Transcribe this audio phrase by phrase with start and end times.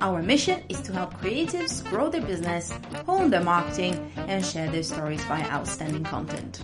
[0.00, 2.72] Our mission is to help creatives grow their business,
[3.06, 6.60] hone their marketing, and share their stories via outstanding content.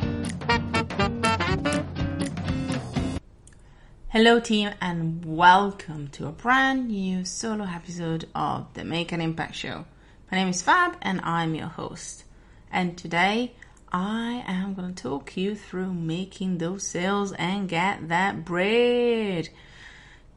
[4.08, 9.54] Hello, team, and welcome to a brand new solo episode of the Make an Impact
[9.54, 9.84] Show.
[10.30, 12.24] My name is Fab, and I'm your host.
[12.72, 13.54] And today,
[13.92, 19.48] I am going to talk you through making those sales and get that bread.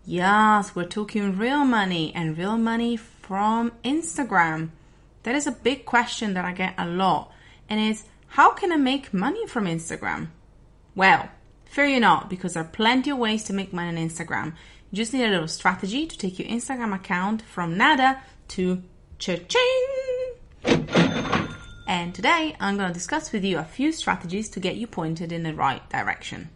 [0.06, 4.72] Yes, we're talking real money and real money from Instagram.
[5.24, 7.32] That is a big question that I get a lot.
[7.70, 10.28] And it's how can I make money from Instagram?
[10.94, 11.30] Well,
[11.64, 14.56] fear you not, because there are plenty of ways to make money on Instagram.
[14.92, 18.84] You just need a little strategy to take your Instagram account from nada to
[19.20, 20.82] cha-ching.
[21.88, 25.32] And today I'm going to discuss with you a few strategies to get you pointed
[25.32, 26.50] in the right direction.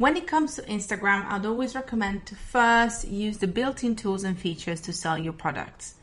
[0.00, 4.24] When it comes to Instagram, I'd always recommend to first use the built in tools
[4.24, 5.96] and features to sell your products.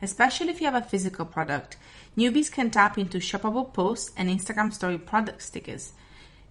[0.00, 1.76] Especially if you have a physical product,
[2.16, 5.94] newbies can tap into shoppable posts and Instagram story product stickers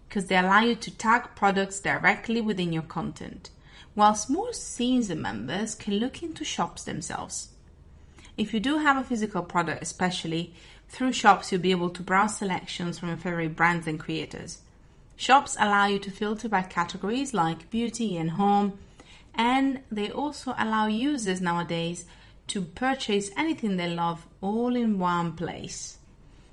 [0.09, 3.49] because they allow you to tag products directly within your content,
[3.95, 7.47] whilst more seasoned members can look into shops themselves.
[8.35, 10.53] If you do have a physical product, especially
[10.89, 14.57] through shops, you'll be able to browse selections from your favorite brands and creators.
[15.19, 18.79] Shops allow you to filter by categories like beauty and home,
[19.35, 22.05] and they also allow users nowadays
[22.47, 25.97] to purchase anything they love all in one place.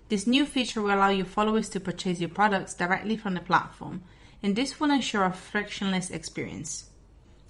[0.09, 4.03] This new feature will allow your followers to purchase your products directly from the platform,
[4.43, 6.91] and this will ensure a frictionless experience.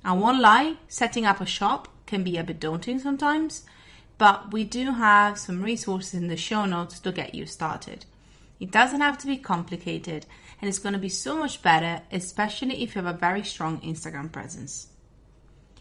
[0.05, 3.63] I won't lie, setting up a shop can be a bit daunting sometimes,
[4.19, 8.05] but we do have some resources in the show notes to get you started.
[8.59, 10.27] It doesn't have to be complicated
[10.61, 13.81] and it's going to be so much better, especially if you have a very strong
[13.81, 14.89] Instagram presence.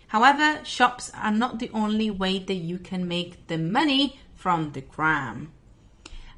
[0.07, 4.81] However, shops are not the only way that you can make the money from the
[4.81, 5.51] gram.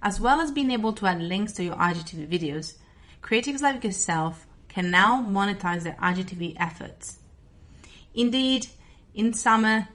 [0.01, 2.75] As well as being able to add links to your IGTV videos,
[3.21, 7.19] creatives like yourself can now monetize their IGTV efforts.
[8.13, 8.67] Indeed,
[9.13, 9.89] in summer,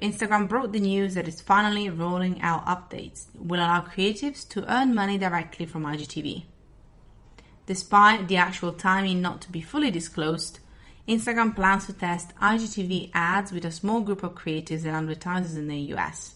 [0.00, 4.94] Instagram broke the news that it's finally rolling out updates will allow creatives to earn
[4.94, 6.44] money directly from IGTV.
[7.66, 10.58] Despite the actual timing not to be fully disclosed,
[11.06, 15.68] Instagram plans to test IGTV ads with a small group of creatives and advertisers in
[15.68, 16.34] the US.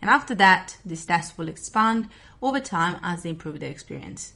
[0.00, 2.08] And after that, this test will expand
[2.42, 4.34] over time as they improve their experience.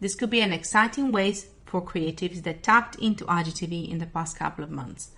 [0.00, 1.34] This could be an exciting way
[1.66, 5.10] for creatives that tapped into IGTV in the past couple of months.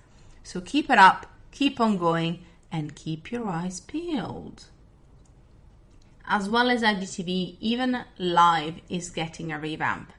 [0.43, 4.65] So keep it up, keep on going, and keep your eyes peeled.
[6.29, 10.13] As well as IGTV, even live is getting a revamp.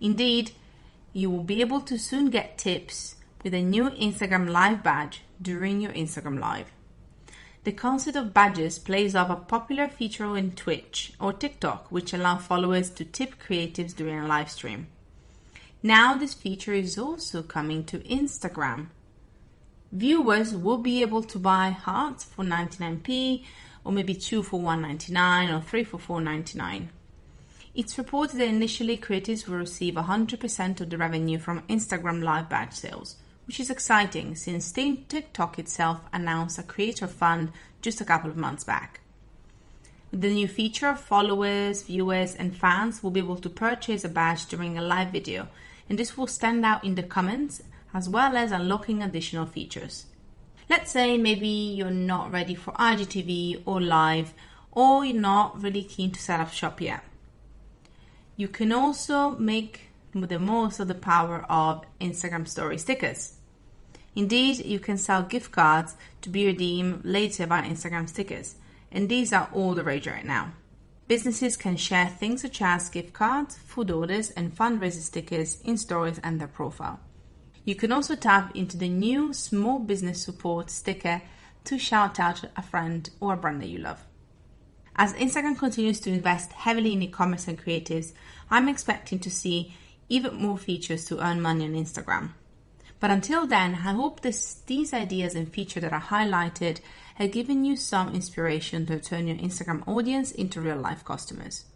[0.00, 0.52] Indeed,
[1.12, 5.80] you will be able to soon get tips with a new Instagram Live badge during
[5.80, 6.72] your Instagram Live.
[7.64, 12.38] The concept of badges plays off a popular feature in Twitch or TikTok, which allow
[12.38, 14.86] followers to tip creatives during a live stream.
[15.82, 18.86] Now, this feature is also coming to Instagram,
[19.92, 23.44] viewers will be able to buy hearts for 99p
[23.84, 26.90] or maybe two for 199 or three for 499
[27.78, 32.72] it's reported that initially creators will receive 100% of the revenue from Instagram live badge
[32.72, 33.14] sales,
[33.46, 38.64] which is exciting since TikTok itself announced a creator fund just a couple of months
[38.64, 38.98] back.
[40.10, 44.46] With the new feature, followers, viewers, and fans will be able to purchase a badge
[44.46, 45.46] during a live video,
[45.88, 47.62] and this will stand out in the comments
[47.94, 50.06] as well as unlocking additional features.
[50.68, 54.34] Let's say maybe you're not ready for IGTV or live,
[54.72, 57.02] or you're not really keen to set up shop yet.
[58.36, 63.34] You can also make the most of the power of Instagram story stickers.
[64.14, 68.56] Indeed, you can sell gift cards to be redeemed later by Instagram stickers,
[68.92, 70.52] and these are all the rage right now.
[71.06, 76.20] Businesses can share things such as gift cards, food orders, and fundraiser stickers in stories
[76.22, 77.00] and their profile.
[77.68, 81.20] You can also tap into the new small business support sticker
[81.64, 84.06] to shout out a friend or a brand that you love.
[84.96, 88.14] As Instagram continues to invest heavily in e commerce and creatives,
[88.50, 89.74] I'm expecting to see
[90.08, 92.30] even more features to earn money on Instagram.
[93.00, 96.80] But until then, I hope this, these ideas and features that are highlighted
[97.16, 101.66] have given you some inspiration to turn your Instagram audience into real life customers.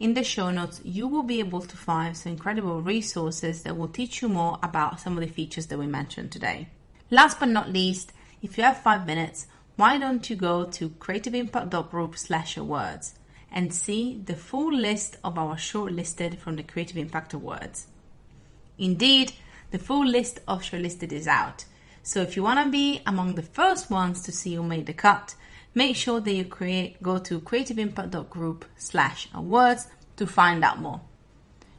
[0.00, 3.86] In the show notes, you will be able to find some incredible resources that will
[3.88, 6.68] teach you more about some of the features that we mentioned today.
[7.10, 8.10] Last but not least,
[8.40, 13.14] if you have five minutes, why don't you go to creativeimpact.group slash awards
[13.52, 17.88] and see the full list of our shortlisted from the Creative Impact Awards.
[18.78, 19.32] Indeed,
[19.70, 21.66] the full list of shortlisted is out.
[22.02, 24.94] So if you want to be among the first ones to see who made the
[24.94, 25.34] cut,
[25.74, 31.00] make sure that you create go to creativeimpact.group slash awards to find out more.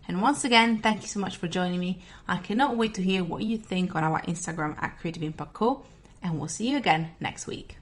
[0.07, 2.01] And once again, thank you so much for joining me.
[2.27, 5.85] I cannot wait to hear what you think on our Instagram at Creative Impact Co.
[6.23, 7.77] And we'll see you again next week.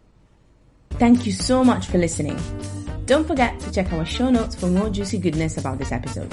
[0.91, 2.38] Thank you so much for listening.
[3.05, 6.31] Don't forget to check our show notes for more juicy goodness about this episode.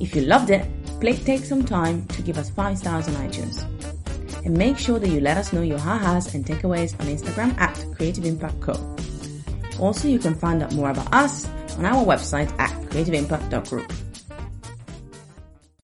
[0.00, 0.66] If you loved it,
[1.00, 3.81] please take some time to give us 5 stars on iTunes.
[4.44, 7.74] And make sure that you let us know your ha-has and takeaways on Instagram at
[7.96, 8.96] Creative Impact Co.
[9.78, 11.46] Also, you can find out more about us
[11.78, 13.92] on our website at creativeimpact.group.